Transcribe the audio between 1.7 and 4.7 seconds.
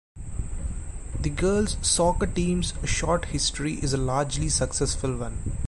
soccer team's short history is a largely